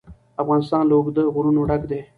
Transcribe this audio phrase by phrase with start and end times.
[0.43, 2.01] افغانستان له اوږده غرونه ډک دی.